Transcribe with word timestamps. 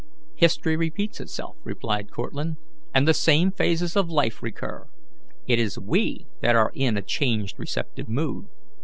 "History 0.35 0.75
repeats 0.75 1.19
itself," 1.19 1.57
replied 1.63 2.09
Cortlandt, 2.09 2.57
"and 2.91 3.07
the 3.07 3.13
same 3.13 3.51
phases 3.51 3.95
of 3.95 4.09
life 4.09 4.41
recur. 4.41 4.87
It 5.45 5.59
is 5.59 5.77
we 5.77 6.25
that 6.41 6.55
are 6.55 6.71
in 6.73 6.97
a 6.97 7.03
changed 7.03 7.59
receptive 7.59 8.09
mood. 8.09 8.47